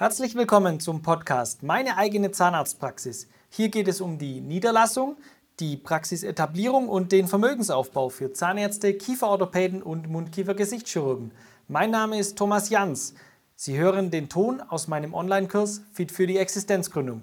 Herzlich 0.00 0.34
willkommen 0.34 0.80
zum 0.80 1.02
Podcast 1.02 1.62
Meine 1.62 1.98
eigene 1.98 2.30
Zahnarztpraxis. 2.30 3.28
Hier 3.50 3.68
geht 3.68 3.86
es 3.86 4.00
um 4.00 4.16
die 4.16 4.40
Niederlassung, 4.40 5.18
die 5.58 5.76
Praxisetablierung 5.76 6.88
und 6.88 7.12
den 7.12 7.26
Vermögensaufbau 7.26 8.08
für 8.08 8.32
Zahnärzte, 8.32 8.94
Kieferorthopäden 8.94 9.82
und 9.82 10.08
Mundkiefer-Gesichtschirurgen. 10.08 11.32
Mein 11.68 11.90
Name 11.90 12.18
ist 12.18 12.38
Thomas 12.38 12.70
Jans. 12.70 13.14
Sie 13.56 13.76
hören 13.76 14.10
den 14.10 14.30
Ton 14.30 14.62
aus 14.62 14.88
meinem 14.88 15.12
Online-Kurs 15.12 15.84
Fit 15.92 16.12
für 16.12 16.26
die 16.26 16.38
Existenzgründung. 16.38 17.22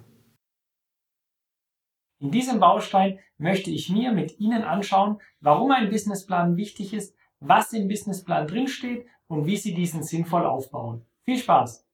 In 2.19 2.29
diesem 2.29 2.59
Baustein 2.59 3.17
möchte 3.39 3.71
ich 3.71 3.89
mir 3.89 4.11
mit 4.11 4.39
Ihnen 4.39 4.61
anschauen, 4.61 5.19
warum 5.39 5.71
ein 5.71 5.89
Businessplan 5.89 6.57
wichtig 6.57 6.93
ist, 6.93 7.15
was 7.39 7.73
im 7.73 7.87
Businessplan 7.87 8.45
drinsteht 8.45 9.07
und 9.25 9.47
wie 9.47 9.57
Sie 9.57 9.73
diesen 9.73 10.03
sinnvoll 10.03 10.45
aufbauen. 10.45 11.07
Viel 11.23 11.39
Spaß! 11.39 11.86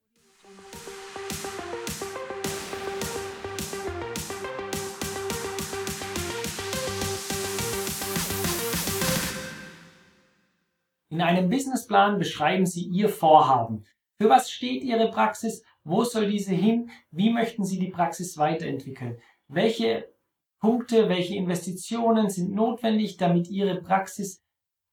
In 11.14 11.22
einem 11.22 11.48
Businessplan 11.48 12.18
beschreiben 12.18 12.66
Sie 12.66 12.86
Ihr 12.88 13.08
Vorhaben. 13.08 13.86
Für 14.20 14.30
was 14.30 14.50
steht 14.50 14.84
Ihre 14.84 15.12
Praxis? 15.12 15.64
Wo 15.84 16.04
soll 16.04 16.28
diese 16.28 16.56
hin? 16.56 16.90
Wie 17.12 17.30
möchten 17.30 17.64
Sie 17.64 17.78
die 17.78 17.92
Praxis 17.92 18.36
weiterentwickeln? 18.40 19.22
Welche 19.48 20.12
Punkte, 20.60 21.10
welche 21.10 21.36
Investitionen 21.36 22.32
sind 22.32 22.56
notwendig, 22.56 23.18
damit 23.18 23.48
Ihre 23.48 23.80
Praxis 23.80 24.44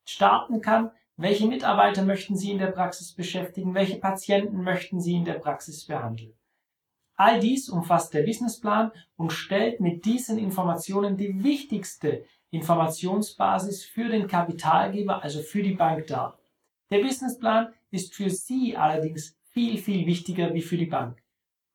starten 0.05 0.61
kann? 0.61 0.91
Welche 1.17 1.47
Mitarbeiter 1.47 2.05
möchten 2.05 2.37
Sie 2.37 2.51
in 2.51 2.59
der 2.59 2.71
Praxis 2.71 3.15
beschäftigen? 3.15 3.73
Welche 3.73 3.97
Patienten 3.97 4.63
möchten 4.63 5.01
Sie 5.01 5.15
in 5.15 5.25
der 5.25 5.39
Praxis 5.39 5.87
behandeln? 5.87 6.35
All 7.15 7.41
dies 7.41 7.71
umfasst 7.71 8.13
der 8.13 8.25
Businessplan 8.25 8.93
und 9.17 9.33
stellt 9.33 9.81
mit 9.81 10.05
diesen 10.05 10.37
Informationen 10.37 11.17
die 11.17 11.43
wichtigste 11.43 12.27
Informationsbasis 12.51 13.85
für 13.85 14.09
den 14.09 14.27
Kapitalgeber, 14.27 15.23
also 15.23 15.41
für 15.41 15.63
die 15.63 15.75
Bank 15.75 16.07
dar. 16.07 16.39
Der 16.91 17.01
Businessplan 17.01 17.73
ist 17.91 18.15
für 18.15 18.31
Sie 18.31 18.77
allerdings 18.77 19.37
viel, 19.51 19.79
viel 19.79 20.07
wichtiger 20.07 20.53
wie 20.55 20.63
für 20.63 20.77
die 20.77 20.87
Bank. 20.87 21.23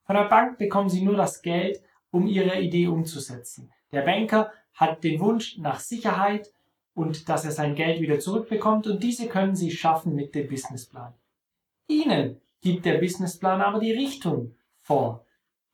Von 0.03 0.15
der 0.15 0.25
Bank 0.25 0.57
bekommen 0.57 0.89
Sie 0.89 1.01
nur 1.01 1.15
das 1.15 1.41
Geld, 1.41 1.81
um 2.11 2.27
Ihre 2.27 2.59
Idee 2.59 2.87
umzusetzen. 2.87 3.71
Der 3.91 4.01
Banker 4.01 4.51
hat 4.73 5.03
den 5.03 5.19
Wunsch 5.19 5.57
nach 5.57 5.79
Sicherheit 5.79 6.53
und 6.93 7.29
dass 7.29 7.45
er 7.45 7.51
sein 7.51 7.75
Geld 7.75 8.01
wieder 8.01 8.19
zurückbekommt 8.19 8.87
und 8.87 9.01
diese 9.03 9.27
können 9.27 9.55
Sie 9.55 9.71
schaffen 9.71 10.15
mit 10.15 10.35
dem 10.35 10.47
Businessplan. 10.47 11.13
Ihnen 11.87 12.41
gibt 12.61 12.85
der 12.85 12.99
Businessplan 12.99 13.61
aber 13.61 13.79
die 13.79 13.91
Richtung 13.91 14.55
vor. 14.81 15.25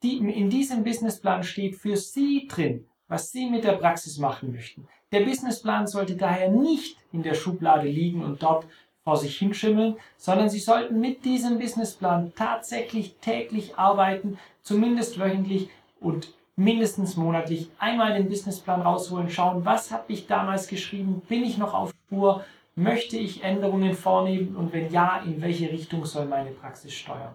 Die, 0.02 0.18
in 0.18 0.50
diesem 0.50 0.82
Businessplan 0.82 1.42
steht 1.42 1.76
für 1.76 1.96
Sie 1.96 2.48
drin, 2.48 2.88
was 3.12 3.30
Sie 3.30 3.50
mit 3.50 3.64
der 3.64 3.72
Praxis 3.72 4.16
machen 4.16 4.52
möchten. 4.52 4.88
Der 5.12 5.20
Businessplan 5.20 5.86
sollte 5.86 6.16
daher 6.16 6.48
nicht 6.48 6.96
in 7.12 7.22
der 7.22 7.34
Schublade 7.34 7.86
liegen 7.86 8.24
und 8.24 8.42
dort 8.42 8.64
vor 9.04 9.18
sich 9.18 9.36
hinschimmeln, 9.36 9.96
sondern 10.16 10.48
Sie 10.48 10.58
sollten 10.58 10.98
mit 10.98 11.26
diesem 11.26 11.58
Businessplan 11.58 12.32
tatsächlich 12.34 13.16
täglich 13.20 13.76
arbeiten, 13.76 14.38
zumindest 14.62 15.18
wöchentlich 15.18 15.68
und 16.00 16.32
mindestens 16.56 17.18
monatlich 17.18 17.68
einmal 17.78 18.14
den 18.14 18.30
Businessplan 18.30 18.80
rausholen, 18.80 19.28
schauen, 19.28 19.66
was 19.66 19.90
habe 19.90 20.10
ich 20.10 20.26
damals 20.26 20.66
geschrieben, 20.66 21.20
bin 21.28 21.44
ich 21.44 21.58
noch 21.58 21.74
auf 21.74 21.92
Spur, 22.06 22.42
möchte 22.76 23.18
ich 23.18 23.44
Änderungen 23.44 23.92
vornehmen 23.92 24.56
und 24.56 24.72
wenn 24.72 24.90
ja, 24.90 25.20
in 25.22 25.42
welche 25.42 25.70
Richtung 25.70 26.06
soll 26.06 26.24
meine 26.24 26.52
Praxis 26.52 26.94
steuern. 26.94 27.34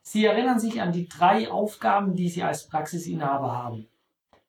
Sie 0.00 0.24
erinnern 0.24 0.58
sich 0.58 0.80
an 0.80 0.92
die 0.92 1.06
drei 1.06 1.50
Aufgaben, 1.50 2.16
die 2.16 2.30
Sie 2.30 2.42
als 2.42 2.66
Praxisinhaber 2.66 3.52
haben. 3.52 3.88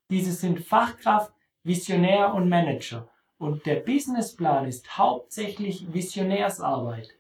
Diese 0.09 0.31
sind 0.31 0.59
Fachkraft, 0.61 1.31
Visionär 1.63 2.33
und 2.33 2.49
Manager. 2.49 3.07
Und 3.37 3.65
der 3.65 3.75
Businessplan 3.75 4.67
ist 4.67 4.97
hauptsächlich 4.97 5.93
Visionärsarbeit. 5.93 7.15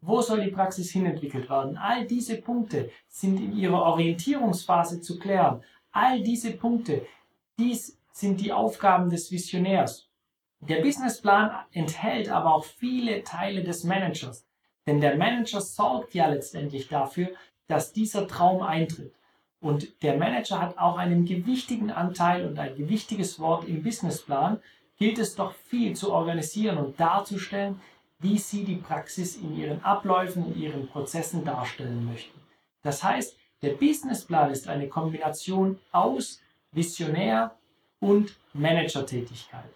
Wo 0.00 0.22
soll 0.22 0.44
die 0.44 0.50
Praxis 0.50 0.90
hinentwickelt 0.90 1.50
werden? 1.50 1.76
All 1.76 2.06
diese 2.06 2.40
Punkte 2.40 2.90
sind 3.08 3.38
in 3.38 3.56
ihrer 3.56 3.82
Orientierungsphase 3.82 5.02
zu 5.02 5.18
klären. 5.18 5.62
All 5.92 6.22
diese 6.22 6.52
Punkte, 6.52 7.06
dies 7.58 7.98
sind 8.12 8.40
die 8.40 8.52
Aufgaben 8.52 9.10
des 9.10 9.30
Visionärs. 9.30 10.08
Der 10.60 10.80
Businessplan 10.80 11.50
enthält 11.72 12.30
aber 12.30 12.54
auch 12.54 12.64
viele 12.64 13.22
Teile 13.22 13.62
des 13.62 13.84
Managers. 13.84 14.46
Denn 14.86 15.00
der 15.00 15.16
Manager 15.16 15.60
sorgt 15.60 16.14
ja 16.14 16.28
letztendlich 16.28 16.88
dafür, 16.88 17.28
dass 17.66 17.92
dieser 17.92 18.26
Traum 18.26 18.62
eintritt. 18.62 19.14
Und 19.60 20.02
der 20.02 20.16
Manager 20.16 20.60
hat 20.60 20.78
auch 20.78 20.96
einen 20.96 21.26
gewichtigen 21.26 21.90
Anteil 21.90 22.46
und 22.46 22.58
ein 22.58 22.76
gewichtiges 22.76 23.38
Wort 23.38 23.68
im 23.68 23.82
Businessplan, 23.82 24.60
gilt 24.98 25.18
es 25.18 25.34
doch 25.34 25.52
viel 25.52 25.94
zu 25.94 26.12
organisieren 26.12 26.78
und 26.78 26.98
darzustellen, 26.98 27.80
wie 28.18 28.38
Sie 28.38 28.64
die 28.64 28.76
Praxis 28.76 29.36
in 29.36 29.56
Ihren 29.56 29.82
Abläufen 29.82 30.44
und 30.44 30.56
Ihren 30.56 30.88
Prozessen 30.88 31.44
darstellen 31.44 32.04
möchten. 32.06 32.38
Das 32.82 33.02
heißt, 33.02 33.36
der 33.62 33.74
Businessplan 33.74 34.50
ist 34.50 34.68
eine 34.68 34.88
Kombination 34.88 35.78
aus 35.92 36.40
Visionär 36.72 37.54
und 37.98 38.36
Managertätigkeit. 38.54 39.70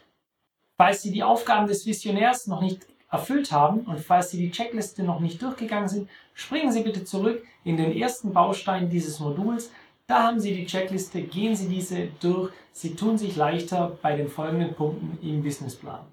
Falls 0.77 1.03
Sie 1.03 1.13
die 1.13 1.23
Aufgaben 1.23 1.67
des 1.67 1.87
Visionärs 1.87 2.47
noch 2.47 2.61
nicht 2.61 2.87
erfüllt 3.15 3.53
haben 3.53 3.81
und 3.83 4.01
falls 4.01 4.31
Sie 4.31 4.39
die 4.39 4.51
Checkliste 4.51 5.05
noch 5.05 5.21
nicht 5.21 5.41
durchgegangen 5.41 5.89
sind, 5.89 6.09
springen 6.35 6.73
Sie 6.73 6.83
bitte 6.83 7.05
zurück 7.05 7.45
in 7.63 7.77
den 7.77 7.97
ersten 7.97 8.33
Baustein 8.33 8.91
dieses 8.91 9.21
Moduls. 9.21 9.71
Da 10.09 10.25
haben 10.25 10.41
Sie 10.41 10.53
die 10.53 10.67
Checkliste, 10.67 11.23
gehen 11.23 11.55
Sie 11.55 11.69
diese 11.69 12.09
durch. 12.21 12.53
Sie 12.73 12.97
tun 12.97 13.17
sich 13.17 13.37
leichter 13.37 13.97
bei 14.03 14.17
den 14.17 14.29
folgenden 14.29 14.75
Punkten 14.75 15.17
im 15.23 15.45
Businessplan. 15.45 16.05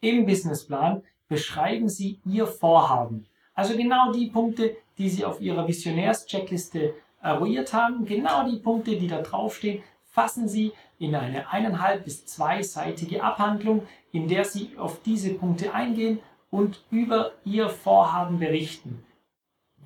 Im 0.00 0.26
Businessplan 0.26 1.02
beschreiben 1.28 1.88
Sie 1.88 2.20
Ihr 2.24 2.46
Vorhaben. 2.46 3.26
Also 3.52 3.76
genau 3.76 4.12
die 4.12 4.26
Punkte, 4.26 4.76
die 4.96 5.08
Sie 5.08 5.24
auf 5.24 5.40
Ihrer 5.40 5.66
Visionärs-Checkliste 5.66 6.94
eruiert 7.20 7.72
haben, 7.72 8.04
genau 8.04 8.48
die 8.48 8.58
Punkte, 8.58 8.96
die 8.96 9.08
da 9.08 9.22
draufstehen, 9.22 9.82
fassen 10.04 10.46
Sie 10.46 10.72
in 10.98 11.14
eine 11.14 11.48
eineinhalb 11.50 12.04
bis 12.04 12.26
zweiseitige 12.26 13.22
Abhandlung, 13.22 13.86
in 14.12 14.28
der 14.28 14.44
Sie 14.44 14.76
auf 14.78 15.02
diese 15.02 15.34
Punkte 15.34 15.74
eingehen 15.74 16.20
und 16.50 16.84
über 16.90 17.32
Ihr 17.44 17.68
Vorhaben 17.68 18.38
berichten. 18.38 19.04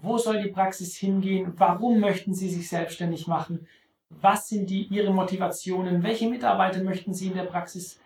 Wo 0.01 0.19
soll 0.19 0.43
die 0.43 0.51
Praxis 0.51 0.97
hingehen? 0.97 1.55
Warum 1.57 1.99
möchten 1.99 2.35
Sie 2.35 2.49
sich 2.49 2.69
selbstständig 2.69 3.27
machen? 3.27 3.67
Was 4.11 4.49
sind 4.49 4.71
die, 4.71 4.83
Ihre 4.85 5.13
Motivationen? 5.13 6.03
Welche 6.03 6.29
Mitarbeiter 6.29 6.83
möchten 6.83 7.15
Sie 7.15 7.29
in 7.29 7.35
der 7.35 7.45
Praxis 7.45 7.99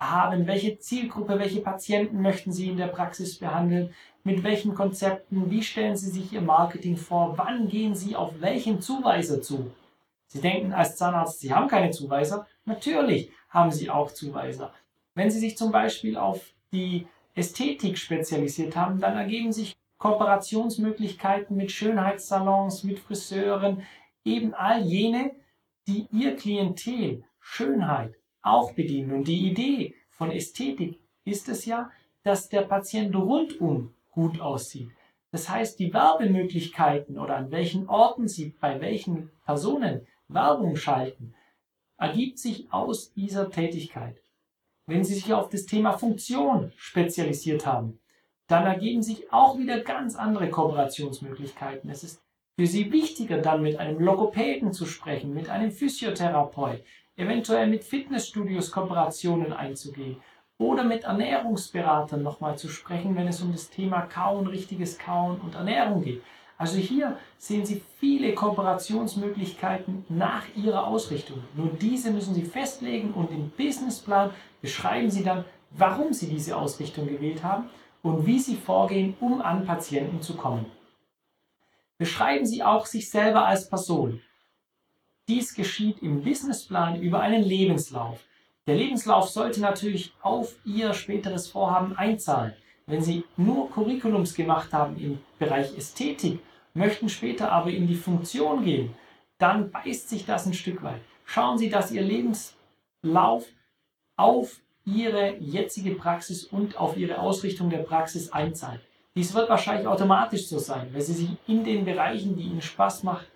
haben? 0.00 0.46
Welche 0.46 0.78
Zielgruppe, 0.78 1.38
welche 1.38 1.60
Patienten 1.60 2.22
möchten 2.22 2.52
Sie 2.52 2.68
in 2.68 2.76
der 2.76 2.88
Praxis 2.88 3.38
behandeln? 3.38 3.94
Mit 4.24 4.42
welchen 4.42 4.74
Konzepten? 4.74 5.50
Wie 5.50 5.62
stellen 5.62 5.96
Sie 5.96 6.10
sich 6.10 6.32
Ihr 6.32 6.42
Marketing 6.42 6.96
vor? 6.96 7.34
Wann 7.36 7.68
gehen 7.68 7.94
Sie 7.94 8.16
auf 8.16 8.40
welchen 8.40 8.80
Zuweiser 8.80 9.40
zu? 9.40 9.70
Sie 10.28 10.40
denken 10.40 10.72
als 10.72 10.96
Zahnarzt, 10.96 11.40
Sie 11.40 11.52
haben 11.52 11.68
keine 11.68 11.90
Zuweiser. 11.90 12.46
Natürlich 12.64 13.30
haben 13.48 13.70
Sie 13.70 13.90
auch 13.90 14.12
Zuweiser. 14.12 14.72
Wenn 15.14 15.30
Sie 15.30 15.38
sich 15.40 15.56
zum 15.56 15.72
Beispiel 15.72 16.16
auf 16.16 16.40
die 16.72 17.06
Ästhetik 17.34 17.98
spezialisiert 17.98 18.76
haben, 18.76 19.00
dann 19.00 19.16
ergeben 19.16 19.52
sich 19.52 19.74
Kooperationsmöglichkeiten 19.98 21.56
mit 21.56 21.72
Schönheitssalons, 21.72 22.84
mit 22.84 22.98
Friseuren, 22.98 23.82
eben 24.24 24.54
all 24.54 24.82
jene, 24.82 25.32
die 25.86 26.06
ihr 26.12 26.36
Klientel 26.36 27.24
Schönheit 27.40 28.14
auch 28.42 28.72
bedienen. 28.72 29.12
Und 29.12 29.28
die 29.28 29.48
Idee 29.48 29.94
von 30.10 30.30
Ästhetik 30.30 31.00
ist 31.24 31.48
es 31.48 31.64
ja, 31.64 31.90
dass 32.22 32.48
der 32.48 32.62
Patient 32.62 33.14
rundum 33.16 33.94
gut 34.10 34.40
aussieht. 34.40 34.90
Das 35.30 35.48
heißt, 35.48 35.78
die 35.78 35.92
Werbemöglichkeiten 35.92 37.18
oder 37.18 37.36
an 37.36 37.50
welchen 37.50 37.88
Orten 37.88 38.28
Sie 38.28 38.54
bei 38.60 38.80
welchen 38.80 39.30
Personen 39.44 40.06
Werbung 40.28 40.76
schalten, 40.76 41.34
ergibt 41.96 42.38
sich 42.38 42.72
aus 42.72 43.12
dieser 43.14 43.50
Tätigkeit. 43.50 44.22
Wenn 44.86 45.04
Sie 45.04 45.14
sich 45.14 45.32
auf 45.32 45.48
das 45.48 45.66
Thema 45.66 45.92
Funktion 45.92 46.72
spezialisiert 46.76 47.66
haben, 47.66 47.98
dann 48.46 48.64
ergeben 48.64 49.02
sich 49.02 49.32
auch 49.32 49.58
wieder 49.58 49.80
ganz 49.80 50.16
andere 50.16 50.48
Kooperationsmöglichkeiten. 50.48 51.90
Es 51.90 52.04
ist 52.04 52.22
für 52.58 52.66
Sie 52.66 52.90
wichtiger, 52.92 53.38
dann 53.38 53.62
mit 53.62 53.78
einem 53.78 54.00
Logopäden 54.00 54.72
zu 54.72 54.86
sprechen, 54.86 55.34
mit 55.34 55.48
einem 55.50 55.70
Physiotherapeut, 55.70 56.82
eventuell 57.16 57.66
mit 57.66 57.84
Fitnessstudios 57.84 58.70
Kooperationen 58.70 59.52
einzugehen 59.52 60.16
oder 60.58 60.84
mit 60.84 61.04
Ernährungsberatern 61.04 62.22
nochmal 62.22 62.58
zu 62.58 62.68
sprechen, 62.68 63.16
wenn 63.16 63.28
es 63.28 63.42
um 63.42 63.52
das 63.52 63.70
Thema 63.70 64.02
Kauen, 64.02 64.46
richtiges 64.46 64.98
Kauen 64.98 65.40
und 65.40 65.54
Ernährung 65.54 66.02
geht. 66.02 66.22
Also 66.58 66.76
hier 66.76 67.16
sehen 67.38 67.64
Sie 67.64 67.80
viele 67.98 68.34
Kooperationsmöglichkeiten 68.34 70.04
nach 70.08 70.44
Ihrer 70.56 70.88
Ausrichtung. 70.88 71.38
Nur 71.54 71.68
diese 71.68 72.10
müssen 72.10 72.34
Sie 72.34 72.42
festlegen 72.42 73.12
und 73.12 73.30
im 73.30 73.50
Businessplan 73.50 74.32
beschreiben 74.60 75.08
Sie 75.08 75.22
dann, 75.22 75.44
warum 75.70 76.12
Sie 76.12 76.26
diese 76.26 76.56
Ausrichtung 76.56 77.06
gewählt 77.06 77.44
haben 77.44 77.70
und 78.02 78.26
wie 78.26 78.40
Sie 78.40 78.56
vorgehen, 78.56 79.16
um 79.20 79.40
an 79.40 79.66
Patienten 79.66 80.20
zu 80.20 80.34
kommen. 80.34 80.66
Beschreiben 81.96 82.44
Sie 82.44 82.64
auch 82.64 82.86
sich 82.86 83.08
selber 83.08 83.46
als 83.46 83.68
Person. 83.68 84.20
Dies 85.28 85.54
geschieht 85.54 86.02
im 86.02 86.22
Businessplan 86.22 87.00
über 87.00 87.20
einen 87.20 87.44
Lebenslauf. 87.44 88.24
Der 88.66 88.74
Lebenslauf 88.74 89.28
sollte 89.28 89.60
natürlich 89.60 90.12
auf 90.22 90.56
Ihr 90.64 90.92
späteres 90.92 91.46
Vorhaben 91.46 91.96
einzahlen. 91.96 92.54
Wenn 92.86 93.02
Sie 93.02 93.24
nur 93.36 93.70
Curriculums 93.70 94.34
gemacht 94.34 94.72
haben 94.72 94.96
im 94.96 95.18
Bereich 95.38 95.76
Ästhetik, 95.76 96.40
möchten 96.74 97.08
später 97.08 97.52
aber 97.52 97.70
in 97.70 97.86
die 97.86 97.94
Funktion 97.94 98.64
gehen, 98.64 98.94
dann 99.38 99.70
beißt 99.70 100.08
sich 100.08 100.26
das 100.26 100.46
ein 100.46 100.54
Stück 100.54 100.82
weit. 100.82 101.00
Schauen 101.24 101.58
Sie, 101.58 101.68
dass 101.68 101.90
Ihr 101.92 102.02
Lebenslauf 102.02 103.46
auf 104.16 104.60
Ihre 104.84 105.36
jetzige 105.38 105.94
Praxis 105.94 106.44
und 106.44 106.78
auf 106.78 106.96
Ihre 106.96 107.18
Ausrichtung 107.18 107.70
der 107.70 107.78
Praxis 107.78 108.32
einzahlt. 108.32 108.80
Dies 109.14 109.34
wird 109.34 109.48
wahrscheinlich 109.48 109.86
automatisch 109.86 110.46
so 110.46 110.58
sein, 110.58 110.88
weil 110.92 111.02
Sie 111.02 111.12
sich 111.12 111.30
in 111.46 111.64
den 111.64 111.84
Bereichen, 111.84 112.36
die 112.36 112.44
Ihnen 112.44 112.62
Spaß 112.62 113.02
machen, 113.02 113.26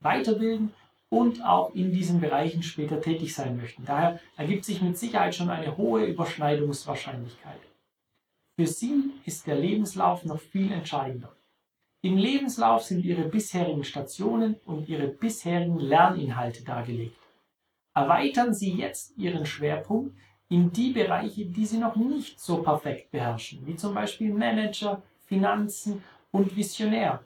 weiterbilden 0.00 0.72
und 1.08 1.44
auch 1.44 1.74
in 1.74 1.92
diesen 1.92 2.20
Bereichen 2.20 2.62
später 2.62 3.00
tätig 3.00 3.34
sein 3.34 3.56
möchten. 3.56 3.84
Daher 3.84 4.20
ergibt 4.36 4.64
sich 4.64 4.80
mit 4.80 4.96
Sicherheit 4.96 5.34
schon 5.34 5.50
eine 5.50 5.76
hohe 5.76 6.04
Überschneidungswahrscheinlichkeit. 6.04 7.60
Für 8.56 8.66
Sie 8.66 9.12
ist 9.24 9.46
der 9.46 9.56
Lebenslauf 9.56 10.24
noch 10.24 10.40
viel 10.40 10.70
entscheidender. 10.70 11.32
Im 12.02 12.16
Lebenslauf 12.16 12.82
sind 12.82 13.04
Ihre 13.04 13.28
bisherigen 13.28 13.84
Stationen 13.84 14.56
und 14.64 14.88
Ihre 14.88 15.08
bisherigen 15.08 15.78
Lerninhalte 15.78 16.64
dargelegt. 16.64 17.16
Erweitern 17.94 18.54
Sie 18.54 18.72
jetzt 18.72 19.18
Ihren 19.18 19.44
Schwerpunkt 19.44 20.16
in 20.48 20.72
die 20.72 20.92
Bereiche, 20.92 21.44
die 21.44 21.66
Sie 21.66 21.76
noch 21.76 21.96
nicht 21.96 22.40
so 22.40 22.62
perfekt 22.62 23.10
beherrschen, 23.10 23.66
wie 23.66 23.76
zum 23.76 23.92
Beispiel 23.94 24.32
Manager, 24.32 25.02
Finanzen 25.26 26.02
und 26.30 26.56
Visionär. 26.56 27.22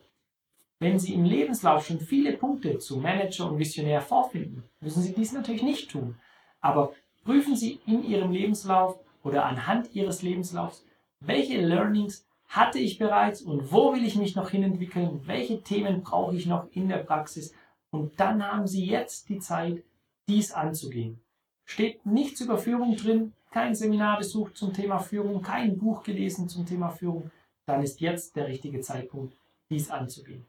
Wenn 0.80 0.98
Sie 0.98 1.14
im 1.14 1.24
Lebenslauf 1.24 1.86
schon 1.86 2.00
viele 2.00 2.36
Punkte 2.36 2.78
zu 2.78 2.96
Manager 2.96 3.50
und 3.50 3.60
Visionär 3.60 4.00
vorfinden, 4.00 4.64
müssen 4.80 5.02
Sie 5.02 5.14
dies 5.14 5.32
natürlich 5.32 5.62
nicht 5.62 5.92
tun. 5.92 6.16
Aber 6.60 6.92
prüfen 7.24 7.54
Sie 7.54 7.80
in 7.86 8.04
Ihrem 8.04 8.32
Lebenslauf 8.32 8.98
oder 9.22 9.46
anhand 9.46 9.94
Ihres 9.94 10.22
Lebenslaufs, 10.22 10.84
welche 11.20 11.60
Learnings 11.60 12.26
hatte 12.48 12.78
ich 12.78 12.98
bereits 12.98 13.42
und 13.42 13.72
wo 13.72 13.92
will 13.92 14.04
ich 14.04 14.16
mich 14.16 14.36
noch 14.36 14.50
hinentwickeln, 14.50 15.20
welche 15.26 15.62
Themen 15.62 16.02
brauche 16.02 16.36
ich 16.36 16.46
noch 16.46 16.68
in 16.72 16.88
der 16.88 16.98
Praxis 16.98 17.54
und 17.90 18.18
dann 18.18 18.42
haben 18.42 18.66
Sie 18.66 18.84
jetzt 18.84 19.28
die 19.28 19.38
Zeit, 19.38 19.82
dies 20.28 20.52
anzugehen. 20.52 21.20
Steht 21.64 22.04
nichts 22.06 22.40
über 22.40 22.58
Führung 22.58 22.96
drin, 22.96 23.32
kein 23.50 23.74
Seminar 23.74 24.18
besucht 24.18 24.56
zum 24.56 24.72
Thema 24.72 24.98
Führung, 24.98 25.42
kein 25.42 25.78
Buch 25.78 26.02
gelesen 26.02 26.48
zum 26.48 26.66
Thema 26.66 26.90
Führung, 26.90 27.30
dann 27.66 27.82
ist 27.82 28.00
jetzt 28.00 28.36
der 28.36 28.48
richtige 28.48 28.80
Zeitpunkt, 28.80 29.36
dies 29.70 29.90
anzugehen. 29.90 30.44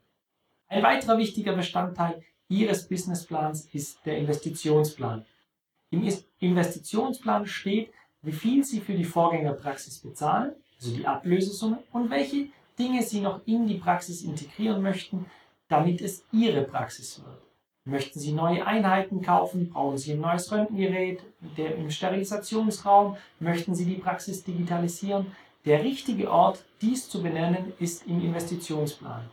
Ein 0.68 0.84
weiterer 0.84 1.18
wichtiger 1.18 1.54
Bestandteil 1.54 2.24
Ihres 2.48 2.88
Businessplans 2.88 3.66
ist 3.74 4.06
der 4.06 4.18
Investitionsplan. 4.18 5.26
Im 5.90 6.08
Investitionsplan 6.40 7.48
steht, 7.48 7.92
wie 8.22 8.32
viel 8.32 8.64
Sie 8.64 8.82
für 8.82 8.94
die 8.94 9.04
Vorgängerpraxis 9.04 10.00
bezahlen, 10.00 10.56
also 10.80 10.96
die 10.96 11.06
Ablösesumme, 11.06 11.80
und 11.92 12.10
welche 12.10 12.48
Dinge 12.78 13.02
Sie 13.04 13.22
noch 13.22 13.42
in 13.46 13.68
die 13.68 13.78
Praxis 13.78 14.22
integrieren 14.22 14.82
möchten, 14.82 15.26
damit 15.70 16.02
es 16.02 16.26
Ihre 16.32 16.64
Praxis 16.64 17.22
wird. 17.24 17.42
Möchten 17.86 18.20
Sie 18.20 18.34
neue 18.34 18.66
Einheiten 18.66 19.22
kaufen? 19.22 19.70
Brauchen 19.70 19.98
Sie 19.98 20.14
ein 20.14 20.20
neues 20.20 20.52
Röntgengerät 20.52 21.22
der, 21.56 21.76
im 21.76 21.92
Sterilisationsraum? 21.92 23.16
Möchten 23.40 23.76
Sie 23.76 23.86
die 23.86 23.96
Praxis 23.96 24.44
digitalisieren? 24.44 25.28
Der 25.66 25.84
richtige 25.84 26.30
Ort, 26.32 26.66
dies 26.82 27.10
zu 27.10 27.22
benennen, 27.22 27.74
ist 27.80 28.06
im 28.08 28.22
Investitionsplan. 28.22 29.30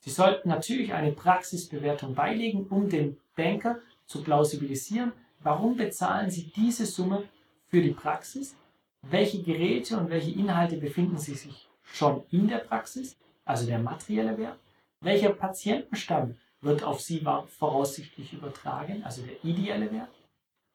Sie 0.00 0.10
sollten 0.10 0.48
natürlich 0.48 0.94
eine 0.94 1.12
Praxisbewertung 1.12 2.14
beilegen, 2.14 2.66
um 2.70 2.88
den 2.88 3.18
Banker 3.36 3.78
zu 4.06 4.22
plausibilisieren, 4.22 5.12
warum 5.40 5.76
bezahlen 5.76 6.30
Sie 6.30 6.52
diese 6.54 6.86
Summe 6.86 7.24
für 7.68 7.82
die 7.82 7.92
Praxis 7.92 8.56
welche 9.02 9.42
Geräte 9.42 9.96
und 9.98 10.10
welche 10.10 10.32
Inhalte 10.32 10.76
befinden 10.76 11.18
sich 11.18 11.68
schon 11.82 12.22
in 12.30 12.48
der 12.48 12.58
Praxis, 12.58 13.16
also 13.44 13.66
der 13.66 13.78
materielle 13.78 14.36
Wert, 14.36 14.58
welcher 15.00 15.30
Patientenstamm 15.30 16.36
wird 16.60 16.82
auf 16.82 17.00
Sie 17.00 17.24
voraussichtlich 17.46 18.32
übertragen, 18.32 19.02
also 19.04 19.22
der 19.22 19.42
ideelle 19.44 19.92
Wert, 19.92 20.10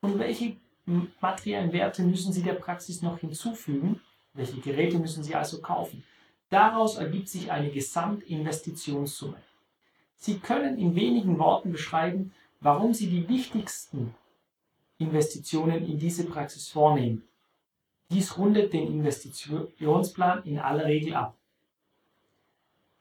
und 0.02 0.18
welche 0.18 0.56
materiellen 1.20 1.72
Werte 1.74 2.04
müssen 2.04 2.34
Sie 2.34 2.42
der 2.42 2.54
Praxis 2.54 3.02
noch 3.02 3.20
hinzufügen, 3.20 4.02
welche 4.34 4.60
Geräte 4.60 4.98
müssen 4.98 5.24
Sie 5.24 5.36
also 5.36 5.62
kaufen. 5.62 6.04
Daraus 6.50 6.98
ergibt 6.98 7.30
sich 7.30 7.52
eine 7.52 7.72
Gesamtinvestitionssumme. 7.72 9.38
Sie 10.16 10.40
können 10.40 10.78
in 10.78 10.96
wenigen 10.96 11.38
Worten 11.40 11.72
beschreiben, 11.72 12.34
warum 12.60 12.94
Sie 12.94 13.08
die 13.08 13.28
wichtigsten 13.28 14.16
Investitionen 14.98 15.86
in 15.86 15.98
diese 15.98 16.25
Praxis 16.25 16.70
vornehmen 16.70 17.28
dies 18.13 18.38
rundet 18.38 18.74
den 18.74 18.88
Investitionsplan 18.88 20.44
in 20.44 20.60
aller 20.60 20.86
Regel 20.86 21.15
ab. 21.15 21.36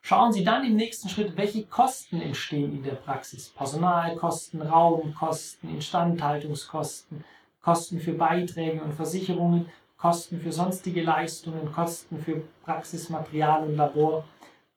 Schauen 0.04 0.32
Sie 0.32 0.42
dann 0.42 0.64
im 0.64 0.74
nächsten 0.74 1.08
Schritt, 1.08 1.36
welche 1.36 1.64
Kosten 1.66 2.20
entstehen 2.20 2.72
in 2.72 2.82
der 2.82 2.96
Praxis. 2.96 3.50
Personalkosten, 3.50 4.60
Raumkosten, 4.60 5.70
Instandhaltungskosten, 5.70 7.24
Kosten 7.60 8.00
für 8.00 8.14
Beiträge 8.14 8.82
und 8.82 8.94
Versicherungen, 8.94 9.66
Kosten 9.96 10.40
für 10.40 10.50
sonstige 10.50 11.02
Leistungen, 11.02 11.70
Kosten 11.70 12.18
für 12.18 12.42
Praxismaterial 12.64 13.68
und 13.68 13.76
Labor, 13.76 14.24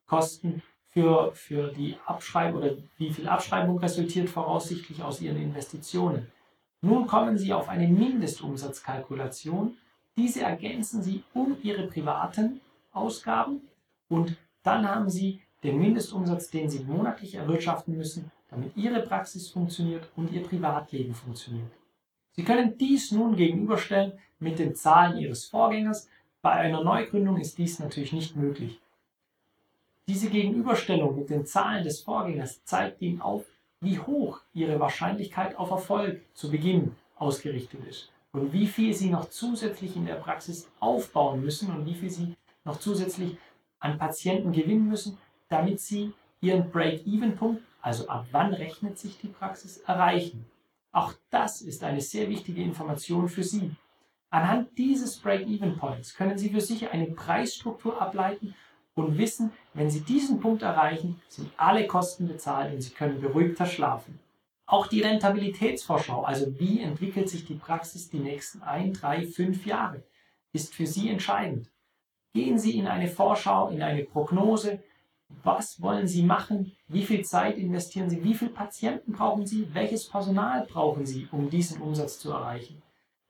Kosten 0.05 0.61
für, 0.89 1.31
für 1.33 1.69
die 1.69 1.97
Abschreibung 2.05 2.61
oder 2.61 2.75
wie 2.97 3.11
viel 3.11 3.27
Abschreibung 3.27 3.79
resultiert 3.79 4.29
voraussichtlich 4.29 5.01
aus 5.01 5.21
Ihren 5.21 5.41
Investitionen. 5.41 6.31
Nun 6.81 7.07
kommen 7.07 7.39
Sie 7.39 7.51
auf 7.51 7.67
eine 7.67 7.87
Mindestumsatzkalkulation 7.87 9.75
diese 10.17 10.41
ergänzen 10.41 11.01
Sie 11.03 11.23
um 11.33 11.57
Ihre 11.61 11.87
privaten 11.87 12.61
Ausgaben 12.93 13.61
und 14.07 14.37
dann 14.63 14.87
haben 14.87 15.09
Sie 15.09 15.41
den 15.63 15.79
Mindestumsatz, 15.79 16.49
den 16.49 16.69
Sie 16.69 16.83
monatlich 16.83 17.35
erwirtschaften 17.35 17.97
müssen, 17.97 18.31
damit 18.49 18.75
Ihre 18.77 19.01
Praxis 19.01 19.49
funktioniert 19.49 20.09
und 20.15 20.31
Ihr 20.31 20.43
Privatleben 20.43 21.13
funktioniert. 21.13 21.71
Sie 22.31 22.43
können 22.43 22.77
dies 22.77 23.11
nun 23.11 23.35
gegenüberstellen 23.35 24.13
mit 24.39 24.59
den 24.59 24.75
Zahlen 24.75 25.17
Ihres 25.17 25.45
Vorgängers. 25.45 26.09
Bei 26.41 26.51
einer 26.51 26.83
Neugründung 26.83 27.37
ist 27.37 27.57
dies 27.57 27.79
natürlich 27.79 28.13
nicht 28.13 28.35
möglich. 28.35 28.79
Diese 30.07 30.29
Gegenüberstellung 30.29 31.15
mit 31.15 31.29
den 31.29 31.45
Zahlen 31.45 31.83
des 31.83 32.01
Vorgängers 32.01 32.63
zeigt 32.63 33.01
Ihnen 33.01 33.21
auf, 33.21 33.43
wie 33.81 33.99
hoch 33.99 34.41
Ihre 34.53 34.79
Wahrscheinlichkeit 34.79 35.57
auf 35.57 35.71
Erfolg 35.71 36.21
zu 36.35 36.51
Beginn 36.51 36.95
ausgerichtet 37.15 37.85
ist 37.87 38.11
und 38.35 38.51
wie 38.51 38.67
viel 38.67 38.93
sie 38.93 39.09
noch 39.09 39.29
zusätzlich 39.29 39.95
in 39.95 40.05
der 40.05 40.15
Praxis 40.15 40.69
aufbauen 40.79 41.41
müssen 41.41 41.73
und 41.73 41.85
wie 41.85 41.95
viel 41.95 42.09
sie 42.09 42.35
noch 42.65 42.79
zusätzlich 42.79 43.37
an 43.79 43.97
Patienten 43.97 44.51
gewinnen 44.51 44.89
müssen, 44.89 45.17
damit 45.47 45.79
sie 45.79 46.13
ihren 46.41 46.69
Break-Even-Punkt, 46.69 47.63
also 47.81 48.07
ab 48.07 48.25
wann 48.31 48.53
rechnet 48.53 48.99
sich 48.99 49.17
die 49.19 49.27
Praxis, 49.27 49.77
erreichen. 49.77 50.45
Auch 50.91 51.13
das 51.29 51.61
ist 51.61 51.83
eine 51.83 52.01
sehr 52.01 52.29
wichtige 52.29 52.61
Information 52.61 53.29
für 53.29 53.43
Sie. 53.43 53.71
Anhand 54.29 54.77
dieses 54.77 55.17
Break-Even-Points 55.17 56.15
können 56.15 56.37
Sie 56.37 56.49
für 56.49 56.61
sich 56.61 56.89
eine 56.89 57.07
Preisstruktur 57.07 58.01
ableiten 58.01 58.55
und 58.95 59.17
wissen, 59.17 59.51
wenn 59.73 59.89
Sie 59.89 60.01
diesen 60.01 60.39
Punkt 60.39 60.61
erreichen, 60.61 61.21
sind 61.27 61.51
alle 61.57 61.85
Kosten 61.87 62.27
bezahlt 62.27 62.73
und 62.73 62.81
Sie 62.81 62.91
können 62.91 63.21
beruhigter 63.21 63.65
schlafen. 63.65 64.19
Auch 64.67 64.87
die 64.87 65.01
Rentabilitätsvorschau, 65.01 66.23
also 66.23 66.59
wie 66.59 66.81
entwickelt 66.81 67.29
sich 67.29 67.45
die 67.45 67.53
Praxis 67.53 68.09
die 68.09 68.19
nächsten 68.19 68.63
ein, 68.63 68.93
drei, 68.93 69.27
fünf 69.27 69.65
Jahre, 69.65 70.03
ist 70.53 70.73
für 70.73 70.87
Sie 70.87 71.09
entscheidend. 71.09 71.69
Gehen 72.33 72.57
Sie 72.57 72.77
in 72.77 72.87
eine 72.87 73.07
Vorschau, 73.07 73.69
in 73.69 73.83
eine 73.83 74.03
Prognose. 74.03 74.83
Was 75.43 75.81
wollen 75.81 76.07
Sie 76.07 76.23
machen? 76.23 76.75
Wie 76.87 77.03
viel 77.03 77.23
Zeit 77.23 77.57
investieren 77.57 78.09
Sie? 78.09 78.23
Wie 78.23 78.33
viele 78.33 78.51
Patienten 78.51 79.11
brauchen 79.13 79.45
Sie? 79.45 79.67
Welches 79.73 80.07
Personal 80.07 80.65
brauchen 80.65 81.05
Sie, 81.05 81.27
um 81.31 81.49
diesen 81.49 81.81
Umsatz 81.81 82.19
zu 82.19 82.31
erreichen? 82.31 82.81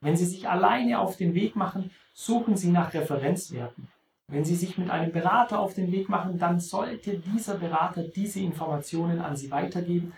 Wenn 0.02 0.16
Sie 0.16 0.26
sich 0.26 0.48
alleine 0.48 1.00
auf 1.00 1.18
den 1.18 1.34
Weg 1.34 1.56
machen, 1.56 1.92
suchen 2.14 2.56
Sie 2.56 2.70
nach 2.70 2.94
Referenzwerten. 2.94 3.90
Wenn 4.28 4.46
Sie 4.46 4.56
sich 4.56 4.78
mit 4.78 4.90
einem 4.90 5.12
Berater 5.12 5.60
auf 5.60 5.74
den 5.74 5.92
Weg 5.92 6.10
machen, 6.10 6.40
dann 6.40 6.60
sollte 6.60 7.18
dieser 7.18 7.56
Berater 7.56 8.04
diese 8.04 8.40
Informationen 8.40 9.20
an 9.20 9.36
Sie 9.36 9.52
weitergeben, 9.52 10.14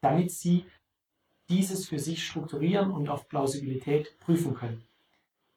damit 0.00 0.30
Sie 0.30 0.64
dieses 1.48 1.88
für 1.88 1.98
sich 1.98 2.26
strukturieren 2.26 2.90
und 2.90 3.08
auf 3.08 3.28
Plausibilität 3.28 4.18
prüfen 4.20 4.54
können. 4.54 4.82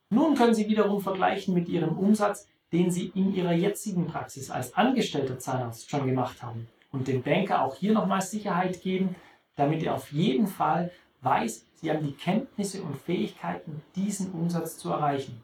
Nun 0.09 0.35
können 0.35 0.53
Sie 0.53 0.67
wiederum 0.67 1.01
vergleichen 1.01 1.53
mit 1.53 1.69
Ihrem 1.69 1.97
Umsatz, 1.97 2.47
den 2.71 2.91
Sie 2.91 3.07
in 3.15 3.33
Ihrer 3.33 3.53
jetzigen 3.53 4.07
Praxis 4.07 4.49
als 4.49 4.73
angestellter 4.73 5.39
Zahnarzt 5.39 5.89
schon 5.89 6.05
gemacht 6.05 6.41
haben 6.41 6.67
und 6.91 7.07
dem 7.07 7.21
Banker 7.23 7.63
auch 7.63 7.75
hier 7.75 7.93
nochmals 7.93 8.31
Sicherheit 8.31 8.81
geben, 8.81 9.15
damit 9.55 9.83
er 9.83 9.95
auf 9.95 10.11
jeden 10.11 10.47
Fall 10.47 10.91
weiß, 11.21 11.65
Sie 11.75 11.89
haben 11.89 12.05
die 12.05 12.13
Kenntnisse 12.13 12.83
und 12.83 12.95
Fähigkeiten, 12.95 13.81
diesen 13.95 14.31
Umsatz 14.31 14.77
zu 14.77 14.89
erreichen. 14.89 15.41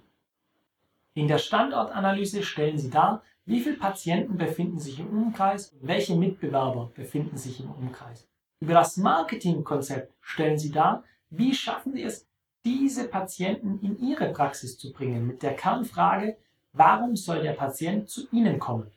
In 1.14 1.28
der 1.28 1.40
Standortanalyse 1.40 2.44
stellen 2.44 2.78
Sie 2.78 2.90
dar, 2.90 3.24
Wie 3.46 3.62
viele 3.62 3.78
Patienten 3.78 4.38
befinden 4.38 4.78
sich 4.78 5.00
im 5.00 5.08
Umkreis 5.08 5.70
und 5.72 5.88
welche 5.88 6.16
Mitbewerber 6.16 6.92
befinden 6.94 7.38
sich 7.38 7.62
im 7.62 7.72
Umkreis? 7.72 8.28
Über 8.60 8.74
das 8.74 8.98
Marketingkonzept 8.98 10.14
stellen 10.20 10.58
Sie 10.58 10.72
dar, 10.72 11.04
wie 11.30 11.54
schaffen 11.54 11.94
Sie 11.94 12.04
es, 12.04 12.28
diese 12.66 13.08
Patienten 13.08 13.80
in 13.82 14.00
Ihre 14.00 14.32
Praxis 14.32 14.78
zu 14.78 14.92
bringen, 14.92 15.28
mit 15.28 15.44
der 15.44 15.56
Kernfrage, 15.56 16.38
warum 16.74 17.16
soll 17.16 17.44
der 17.44 17.54
Patient 17.54 18.10
zu 18.10 18.28
Ihnen 18.32 18.60
kommen? 18.60 18.92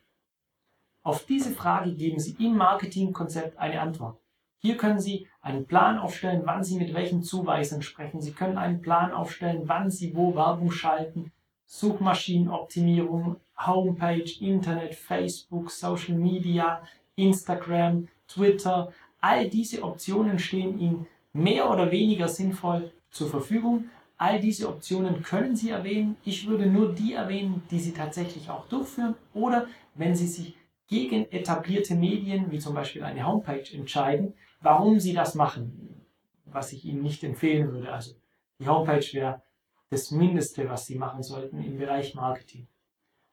Auf 1.02 1.26
diese 1.26 1.50
Frage 1.52 1.94
geben 1.94 2.18
Sie 2.18 2.36
im 2.38 2.56
Marketingkonzept 2.56 3.58
eine 3.58 3.80
Antwort. 3.80 4.18
Hier 4.58 4.76
können 4.76 4.98
Sie 4.98 5.26
einen 5.40 5.66
Plan 5.66 5.98
aufstellen, 5.98 6.42
wann 6.44 6.64
Sie 6.64 6.78
mit 6.78 6.94
welchen 6.94 7.22
Zuweisern 7.22 7.82
sprechen. 7.82 8.20
Sie 8.20 8.32
können 8.32 8.58
einen 8.58 8.80
Plan 8.82 9.12
aufstellen, 9.12 9.62
wann 9.64 9.90
Sie 9.90 10.14
wo 10.14 10.34
Werbung 10.34 10.70
schalten, 10.70 11.32
Suchmaschinenoptimierung, 11.66 13.36
Homepage, 13.56 14.30
Internet, 14.40 14.94
Facebook, 14.94 15.70
Social 15.70 16.16
Media, 16.16 16.82
Instagram, 17.16 18.08
Twitter. 18.26 18.92
All 19.20 19.48
diese 19.48 19.82
Optionen 19.82 20.38
stehen 20.38 20.78
Ihnen 20.78 21.06
mehr 21.32 21.70
oder 21.70 21.90
weniger 21.90 22.28
sinnvoll 22.28 22.92
zur 23.10 23.28
Verfügung. 23.28 23.86
All 24.16 24.40
diese 24.40 24.68
Optionen 24.68 25.22
können 25.22 25.56
Sie 25.56 25.70
erwähnen. 25.70 26.16
Ich 26.24 26.46
würde 26.46 26.66
nur 26.66 26.92
die 26.92 27.14
erwähnen, 27.14 27.62
die 27.70 27.80
Sie 27.80 27.92
tatsächlich 27.92 28.50
auch 28.50 28.66
durchführen 28.68 29.14
oder 29.34 29.66
wenn 29.94 30.14
Sie 30.14 30.26
sich 30.26 30.56
gegen 30.88 31.30
etablierte 31.30 31.94
Medien 31.94 32.50
wie 32.50 32.58
zum 32.58 32.74
Beispiel 32.74 33.04
eine 33.04 33.26
Homepage 33.26 33.64
entscheiden, 33.72 34.34
warum 34.60 34.98
Sie 34.98 35.12
das 35.12 35.34
machen, 35.34 36.04
was 36.44 36.72
ich 36.72 36.84
Ihnen 36.84 37.02
nicht 37.02 37.22
empfehlen 37.22 37.72
würde. 37.72 37.92
Also 37.92 38.14
die 38.58 38.68
Homepage 38.68 39.06
wäre 39.12 39.42
das 39.90 40.10
Mindeste, 40.10 40.68
was 40.68 40.86
Sie 40.86 40.96
machen 40.96 41.22
sollten 41.22 41.62
im 41.62 41.78
Bereich 41.78 42.14
Marketing. 42.14 42.66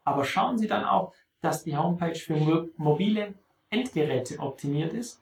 Aber 0.03 0.23
schauen 0.23 0.57
Sie 0.57 0.67
dann 0.67 0.85
auch, 0.85 1.13
dass 1.41 1.63
die 1.63 1.75
Homepage 1.75 2.15
für 2.15 2.69
mobile 2.77 3.33
Endgeräte 3.69 4.39
optimiert 4.39 4.93
ist, 4.93 5.21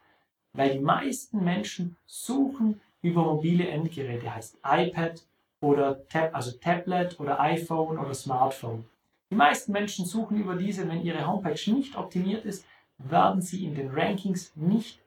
weil 0.55 0.73
die 0.73 0.79
meisten 0.79 1.43
Menschen 1.43 1.97
suchen 2.05 2.81
über 3.01 3.23
mobile 3.23 3.67
Endgeräte, 3.67 4.33
heißt 4.33 4.57
iPad 4.63 5.23
oder 5.61 6.07
Tab, 6.07 6.33
also 6.35 6.51
Tablet 6.51 7.19
oder 7.19 7.39
iPhone 7.39 7.97
oder 7.97 8.13
Smartphone. 8.13 8.85
Die 9.31 9.35
meisten 9.35 9.71
Menschen 9.71 10.05
suchen 10.05 10.39
über 10.39 10.55
diese, 10.55 10.87
wenn 10.87 11.03
ihre 11.03 11.27
Homepage 11.27 11.71
nicht 11.71 11.95
optimiert 11.95 12.45
ist, 12.45 12.65
werden 12.97 13.41
sie 13.41 13.65
in 13.65 13.75
den 13.75 13.89
Rankings 13.89 14.55
nicht, 14.55 14.99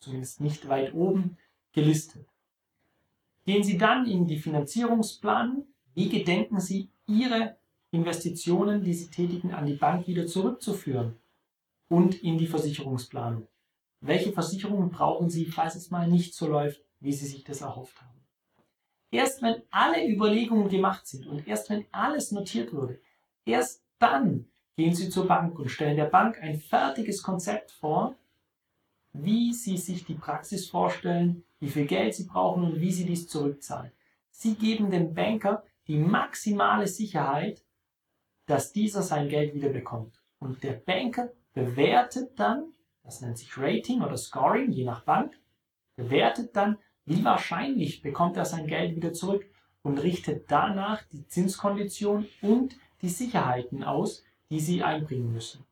zumindest 0.00 0.40
nicht 0.40 0.68
weit 0.68 0.94
oben, 0.94 1.36
gelistet. 1.72 2.26
Gehen 3.46 3.62
Sie 3.62 3.78
dann 3.78 4.06
in 4.06 4.26
die 4.26 4.38
Finanzierungsplanung. 4.38 5.66
Wie 5.94 6.08
gedenken 6.08 6.60
Sie, 6.60 6.90
Ihre 7.06 7.56
Investitionen, 7.92 8.82
die 8.82 8.92
Sie 8.92 9.08
tätigen, 9.08 9.54
an 9.54 9.64
die 9.64 9.74
Bank 9.74 10.06
wieder 10.06 10.26
zurückzuführen? 10.26 11.16
Und 11.88 12.22
in 12.22 12.36
die 12.36 12.46
Versicherungsplanung. 12.46 13.46
Welche 14.00 14.32
Versicherungen 14.32 14.90
brauchen 14.90 15.28
Sie, 15.28 15.46
falls 15.46 15.74
es 15.74 15.90
mal 15.90 16.08
nicht 16.08 16.34
so 16.34 16.46
läuft, 16.46 16.82
wie 17.00 17.12
Sie 17.12 17.26
sich 17.26 17.44
das 17.44 17.60
erhofft 17.60 18.00
haben? 18.00 18.18
Erst 19.10 19.42
wenn 19.42 19.62
alle 19.70 20.06
Überlegungen 20.06 20.68
gemacht 20.68 21.06
sind 21.06 21.26
und 21.26 21.46
erst 21.48 21.70
wenn 21.70 21.86
alles 21.92 22.30
notiert 22.30 22.72
wurde, 22.72 23.00
erst 23.44 23.82
dann 23.98 24.46
gehen 24.76 24.94
Sie 24.94 25.08
zur 25.08 25.26
Bank 25.26 25.58
und 25.58 25.70
stellen 25.70 25.96
der 25.96 26.04
Bank 26.04 26.38
ein 26.40 26.60
fertiges 26.60 27.22
Konzept 27.22 27.70
vor, 27.72 28.14
wie 29.12 29.52
Sie 29.52 29.76
sich 29.76 30.04
die 30.04 30.14
Praxis 30.14 30.68
vorstellen, 30.68 31.42
wie 31.58 31.68
viel 31.68 31.86
Geld 31.86 32.14
Sie 32.14 32.24
brauchen 32.24 32.64
und 32.64 32.80
wie 32.80 32.92
Sie 32.92 33.06
dies 33.06 33.26
zurückzahlen. 33.26 33.90
Sie 34.30 34.54
geben 34.54 34.90
dem 34.90 35.14
Banker 35.14 35.64
die 35.88 35.98
maximale 35.98 36.86
Sicherheit, 36.86 37.64
dass 38.46 38.72
dieser 38.72 39.02
sein 39.02 39.28
Geld 39.28 39.54
wieder 39.54 39.70
bekommt. 39.70 40.22
Und 40.38 40.62
der 40.62 40.74
Banker 40.74 41.32
bewertet 41.54 42.38
dann, 42.38 42.72
das 43.08 43.22
nennt 43.22 43.38
sich 43.38 43.56
Rating 43.56 44.02
oder 44.02 44.18
Scoring, 44.18 44.70
je 44.70 44.84
nach 44.84 45.02
Bank, 45.02 45.32
bewertet 45.96 46.54
dann, 46.54 46.76
wie 47.06 47.24
wahrscheinlich 47.24 48.02
bekommt 48.02 48.36
er 48.36 48.44
sein 48.44 48.66
Geld 48.66 48.96
wieder 48.96 49.14
zurück 49.14 49.46
und 49.80 50.02
richtet 50.02 50.50
danach 50.50 51.00
die 51.10 51.26
Zinskondition 51.26 52.26
und 52.42 52.76
die 53.00 53.08
Sicherheiten 53.08 53.82
aus, 53.82 54.24
die 54.50 54.60
Sie 54.60 54.82
einbringen 54.82 55.32
müssen. 55.32 55.64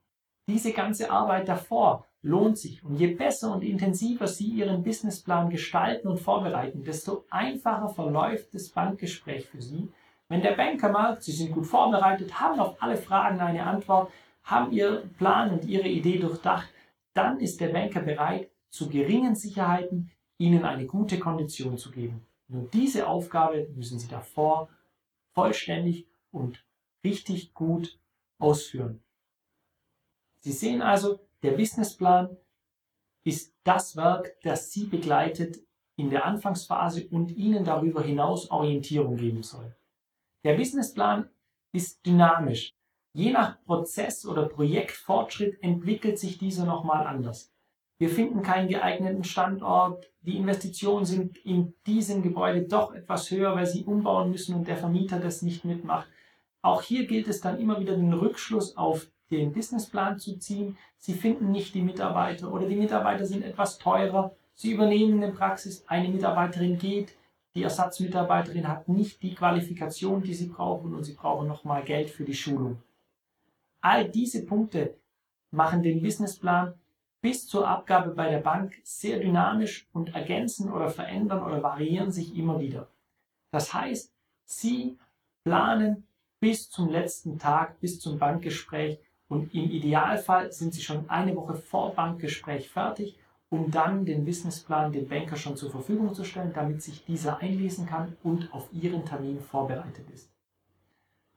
Diese 0.49 0.73
ganze 0.73 1.11
Arbeit 1.11 1.47
davor 1.47 2.07
lohnt 2.23 2.57
sich. 2.57 2.83
Und 2.83 2.97
je 2.97 3.09
besser 3.09 3.53
und 3.53 3.63
intensiver 3.63 4.29
Sie 4.29 4.47
Ihren 4.47 4.83
Businessplan 4.83 5.51
gestalten 5.51 6.09
und 6.09 6.19
vorbereiten, 6.19 6.85
desto 6.85 7.27
einfacher 7.29 7.91
verläuft 7.91 8.55
das 8.55 8.71
Bankgespräch 8.71 9.45
für 9.45 9.61
Sie. 9.61 9.91
Wenn 10.31 10.41
der 10.41 10.57
Banker 10.57 10.91
merkt, 10.91 11.23
Sie 11.23 11.33
sind 11.33 11.53
gut 11.53 11.67
vorbereitet, 11.67 12.41
haben 12.41 12.61
auf 12.61 12.83
alle 12.83 12.97
Fragen 12.97 13.41
eine 13.41 13.65
Antwort, 13.65 14.11
haben 14.43 14.73
Ihren 14.73 15.13
Plan 15.15 15.51
und 15.51 15.67
Ihre 15.67 15.89
Idee 15.89 16.19
durchdacht, 16.19 16.69
dann 17.17 17.41
ist 17.41 17.61
der 17.61 17.69
Banker 17.69 18.01
bereit, 18.01 18.51
zu 18.69 18.89
geringen 18.89 19.35
Sicherheiten 19.35 20.11
Ihnen 20.39 20.65
eine 20.65 20.87
gute 20.87 21.19
Kondition 21.19 21.79
zu 21.79 21.91
geben. 21.91 22.27
Nur 22.49 22.69
diese 22.69 23.07
Aufgabe 23.07 23.69
müssen 23.75 23.99
Sie 23.99 24.09
davor 24.09 24.69
vollständig 25.33 26.07
und 26.31 26.65
richtig 27.03 27.55
gut 27.55 27.99
ausführen. 28.39 29.03
Sie 30.41 30.53
sehen 30.53 30.83
also, 30.83 31.19
der 31.43 31.53
Businessplan 31.53 32.37
ist 33.25 33.55
das 33.65 33.97
Werk, 33.97 34.37
das 34.43 34.71
Sie 34.71 34.85
begleitet 34.85 35.59
in 35.97 36.11
der 36.11 36.27
Anfangsphase 36.27 37.09
und 37.09 37.33
Ihnen 37.33 37.65
darüber 37.65 38.03
hinaus 38.03 38.51
Orientierung 38.51 39.17
geben 39.17 39.43
soll. 39.43 39.75
Der 40.45 40.55
Businessplan 40.55 41.31
ist 41.73 42.05
dynamisch. 42.05 42.76
Je 43.17 43.31
nach 43.31 43.57
Prozess 43.65 44.27
oder 44.27 44.47
Projektfortschritt 44.47 45.63
entwickelt 45.63 46.19
sich 46.19 46.37
dieser 46.37 46.67
nochmal 46.67 47.07
anders. 47.07 47.51
Wir 47.97 48.11
finden 48.11 48.43
keinen 48.43 48.69
geeigneten 48.69 49.25
Standort, 49.25 50.11
die 50.21 50.37
Investitionen 50.37 51.07
sind 51.07 51.39
in 51.39 51.73
diesem 51.87 52.23
Gebäude 52.23 52.65
doch 52.65 52.93
etwas 52.93 53.31
höher, 53.31 53.57
weil 53.57 53.65
sie 53.65 53.85
umbauen 53.85 54.31
müssen 54.31 54.55
und 54.55 54.69
der 54.69 54.77
Vermieter 54.77 55.19
das 55.19 55.41
nicht 55.41 55.65
mitmacht. 55.65 56.07
Auch 56.61 56.83
hier 56.83 57.07
gilt 57.07 57.27
es 57.27 57.41
dann 57.41 57.59
immer 57.59 57.81
wieder 57.81 57.97
den 57.97 58.13
Rückschluss 58.13 58.77
auf 58.77 59.07
den 59.31 59.51
Businessplan 59.51 60.19
zu 60.19 60.37
ziehen. 60.37 60.77
Sie 60.99 61.15
finden 61.15 61.51
nicht 61.51 61.75
die 61.75 61.81
Mitarbeiter 61.81 62.53
oder 62.53 62.69
die 62.69 62.77
Mitarbeiter 62.77 63.25
sind 63.25 63.45
etwas 63.45 63.79
teurer. 63.79 64.37
Sie 64.55 64.73
übernehmen 64.73 65.23
eine 65.23 65.33
Praxis, 65.33 65.87
eine 65.87 66.11
Mitarbeiterin 66.11 66.77
geht, 66.77 67.17
die 67.55 67.63
Ersatzmitarbeiterin 67.63 68.69
hat 68.69 68.91
nicht 68.91 69.23
die 69.23 69.35
Qualifikation, 69.35 70.23
die 70.23 70.35
sie 70.35 70.49
brauchen 70.49 70.95
und 70.95 71.05
sie 71.05 71.15
brauchen 71.15 71.49
nochmal 71.49 71.83
Geld 71.83 72.11
für 72.11 72.25
die 72.25 72.35
Schulung. 72.35 72.83
All 73.89 74.09
diese 74.09 74.45
Punkte 74.45 74.97
machen 75.53 75.81
den 75.81 76.03
Businessplan 76.03 76.75
bis 77.23 77.47
zur 77.47 77.69
Abgabe 77.69 78.11
bei 78.11 78.29
der 78.29 78.41
Bank 78.41 78.75
sehr 78.83 79.21
dynamisch 79.21 79.87
und 79.93 80.13
ergänzen 80.13 80.73
oder 80.73 80.91
verändern 80.91 81.45
oder 81.45 81.63
variieren 81.63 82.11
sich 82.11 82.37
immer 82.37 82.59
wieder. 82.59 82.89
Das 83.53 83.73
heißt, 83.73 84.13
Sie 84.45 84.99
planen 85.45 86.09
bis 86.41 86.69
zum 86.69 86.89
letzten 86.89 87.39
Tag, 87.39 87.79
bis 87.79 88.01
zum 88.01 88.19
Bankgespräch 88.19 88.99
und 89.29 89.55
im 89.55 89.71
Idealfall 89.71 90.51
sind 90.51 90.75
Sie 90.75 90.83
schon 90.83 91.09
eine 91.09 91.37
Woche 91.37 91.55
vor 91.55 91.95
Bankgespräch 91.95 92.69
fertig, 92.69 93.17
um 93.51 93.71
dann 93.71 94.05
den 94.05 94.25
Businessplan 94.25 94.91
dem 94.93 95.07
Banker 95.07 95.37
schon 95.37 95.57
zur 95.57 95.71
Verfügung 95.71 96.13
zu 96.13 96.25
stellen, 96.25 96.53
damit 96.53 96.83
sich 96.83 97.05
dieser 97.05 97.39
einlesen 97.39 97.87
kann 97.87 98.17
und 98.25 98.53
auf 98.53 98.69
Ihren 98.73 99.05
Termin 99.05 99.41
vorbereitet 99.41 100.11
ist. 100.11 100.29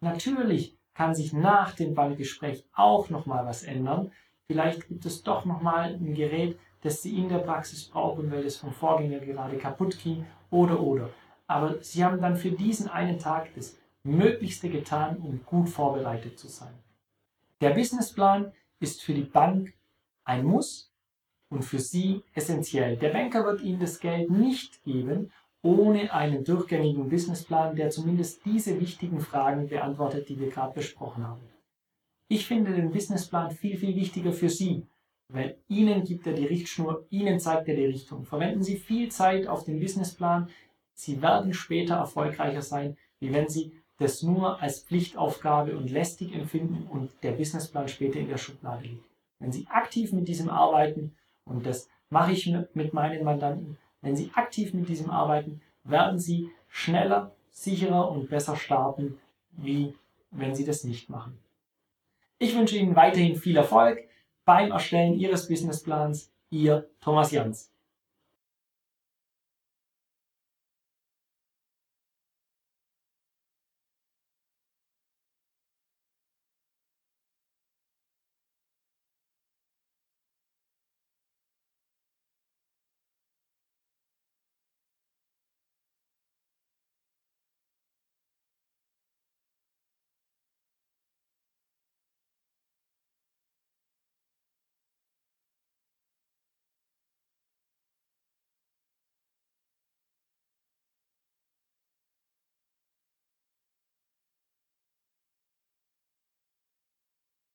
Natürlich 0.02 0.79
kann 1.00 1.16
sich 1.16 1.32
nach 1.32 1.76
dem 1.76 1.96
Bankgespräch 1.96 2.66
auch 2.74 3.10
nochmal 3.10 3.46
was 3.46 3.64
ändern. 3.64 4.12
Vielleicht 4.48 4.90
gibt 4.90 5.06
es 5.06 5.24
doch 5.24 5.46
nochmal 5.46 5.94
ein 5.94 6.14
Gerät, 6.14 6.60
das 6.82 7.02
Sie 7.02 7.18
in 7.18 7.30
der 7.30 7.38
Praxis 7.38 7.86
brauchen, 7.86 8.30
weil 8.30 8.44
es 8.44 8.58
vom 8.58 8.74
Vorgänger 8.74 9.20
gerade 9.20 9.58
kaputt 9.58 9.98
ging 10.04 10.26
oder 10.50 10.78
oder. 10.82 11.10
Aber 11.48 11.82
Sie 11.82 12.04
haben 12.04 12.20
dann 12.20 12.36
für 12.36 12.52
diesen 12.52 12.90
einen 12.90 13.18
Tag 13.18 13.48
das 13.56 13.78
Möglichste 14.04 14.68
getan, 14.68 15.16
um 15.20 15.40
gut 15.46 15.70
vorbereitet 15.70 16.38
zu 16.38 16.50
sein. 16.50 16.74
Der 17.62 17.70
Businessplan 17.70 18.52
ist 18.82 19.02
für 19.02 19.14
die 19.14 19.22
Bank 19.22 19.74
ein 20.26 20.44
Muss 20.44 20.92
und 21.48 21.64
für 21.64 21.80
Sie 21.80 22.24
essentiell. 22.34 22.98
Der 22.98 23.12
Banker 23.12 23.46
wird 23.46 23.62
Ihnen 23.62 23.80
das 23.80 24.02
Geld 24.02 24.30
nicht 24.30 24.84
geben 24.84 25.32
ohne 25.62 26.14
einen 26.14 26.44
durchgängigen 26.44 27.10
Businessplan, 27.10 27.76
der 27.76 27.90
zumindest 27.90 28.46
diese 28.46 28.80
wichtigen 28.80 29.20
Fragen 29.20 29.68
beantwortet, 29.68 30.30
die 30.30 30.40
wir 30.40 30.50
gerade 30.50 30.74
besprochen 30.74 31.28
haben. 31.28 31.42
Ich 32.30 32.46
finde 32.46 32.74
den 32.74 32.92
Businessplan 32.92 33.52
viel, 33.52 33.78
viel 33.78 33.96
wichtiger 33.96 34.32
für 34.32 34.50
Sie, 34.50 34.86
weil 35.30 35.58
Ihnen 35.68 36.04
gibt 36.04 36.28
er 36.28 36.34
die 36.34 36.46
Richtschnur, 36.46 37.06
Ihnen 37.10 37.40
zeigt 37.40 37.68
er 37.68 37.76
die 37.76 37.86
Richtung. 37.86 38.24
Verwenden 38.24 38.64
Sie 38.64 38.78
viel 38.78 39.10
Zeit 39.10 39.48
auf 39.48 39.64
den 39.66 39.80
Businessplan. 39.80 40.50
Sie 40.94 41.22
werden 41.22 41.54
später 41.54 41.96
erfolgreicher 41.96 42.62
sein, 42.62 42.98
wie 43.20 43.34
wenn 43.34 43.50
Sie 43.50 43.74
das 43.98 44.24
nur 44.24 44.62
als 44.62 44.84
Pflichtaufgabe 44.84 45.76
und 45.76 45.92
lästig 45.92 46.34
empfinden 46.34 46.88
und 46.90 47.12
der 47.22 47.34
Businessplan 47.34 47.88
später 47.90 48.20
in 48.20 48.30
der 48.30 48.38
Schublade 48.38 48.84
liegt. 48.84 49.04
Wenn 49.40 49.52
Sie 49.52 49.68
aktiv 49.68 50.14
mit 50.14 50.28
diesem 50.28 50.50
arbeiten, 50.50 51.16
und 51.46 51.66
das 51.66 51.90
mache 52.10 52.32
ich 52.32 52.54
mit 52.74 52.94
meinen 52.94 53.24
Mandanten, 53.24 53.78
wenn 54.02 54.16
Sie 54.16 54.32
aktiv 54.34 54.74
mit 54.74 54.90
diesem 54.90 55.10
arbeiten, 55.10 55.62
werden 55.84 56.20
Sie 56.20 56.50
schneller, 56.68 57.36
sicherer 57.52 58.12
und 58.12 58.30
besser 58.30 58.56
starten, 58.56 59.20
wie 59.52 59.94
wenn 60.32 60.56
Sie 60.56 60.66
das 60.66 60.84
nicht 60.84 61.10
machen. 61.10 61.38
Ich 62.38 62.56
wünsche 62.56 62.78
Ihnen 62.78 62.96
weiterhin 62.96 63.36
viel 63.36 63.58
Erfolg 63.58 64.00
beim 64.46 64.72
Erstellen 64.72 65.14
Ihres 65.14 65.48
Businessplans. 65.48 66.32
Ihr 66.52 66.90
Thomas 67.02 67.32
Jans. 67.32 67.72